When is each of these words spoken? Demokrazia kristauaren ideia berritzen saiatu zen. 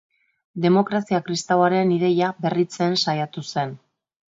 Demokrazia 0.63 1.21
kristauaren 1.29 1.95
ideia 1.99 2.33
berritzen 2.49 3.01
saiatu 3.07 3.51
zen. 3.53 3.81